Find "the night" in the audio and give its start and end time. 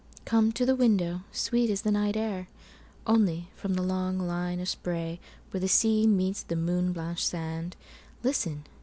1.83-2.17